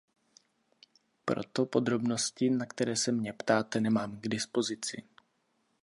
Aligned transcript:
Proto 1.25 1.65
podrobnosti, 1.65 2.49
na 2.49 2.65
které 2.65 2.95
se 2.95 3.11
mě 3.11 3.33
ptáte, 3.33 3.79
nemám 3.81 4.19
k 4.21 4.27
dispozici. 4.29 5.03